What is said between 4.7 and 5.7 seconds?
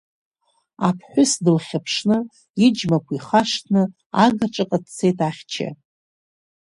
дцеит ахьча.